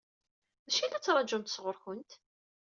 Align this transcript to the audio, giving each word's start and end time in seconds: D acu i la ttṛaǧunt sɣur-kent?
D 0.65 0.65
acu 0.69 0.79
i 0.83 0.87
la 0.87 0.99
ttṛaǧunt 0.99 1.53
sɣur-kent? 1.55 2.11